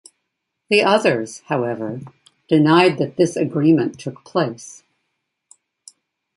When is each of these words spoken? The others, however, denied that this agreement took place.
The 0.71 0.81
others, 0.81 1.41
however, 1.45 1.99
denied 2.47 2.97
that 2.97 3.17
this 3.17 3.35
agreement 3.35 3.99
took 3.99 4.25
place. 4.25 4.81